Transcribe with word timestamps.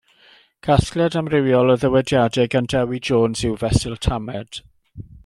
Casgliad 0.67 1.15
amrywiol 1.21 1.73
o 1.75 1.75
ddywediadau 1.83 2.49
gan 2.57 2.71
Dewi 2.75 3.03
Jones 3.11 3.45
yw 3.51 3.61
Fesul 3.65 3.99
Tamaid. 4.07 4.63